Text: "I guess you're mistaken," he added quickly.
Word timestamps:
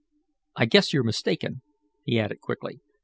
"I 0.55 0.65
guess 0.65 0.91
you're 0.93 1.03
mistaken," 1.03 1.61
he 2.05 2.19
added 2.19 2.41
quickly. 2.41 2.79